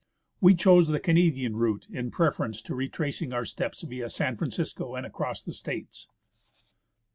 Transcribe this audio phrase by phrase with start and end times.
[0.39, 5.05] We chose the Canadian route in preference to retracing our steps via San Francisco and
[5.05, 6.07] across the States.